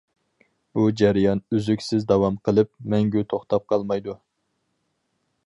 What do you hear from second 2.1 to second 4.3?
داۋام قىلىپ، مەڭگۈ توختاپ قالمايدۇ.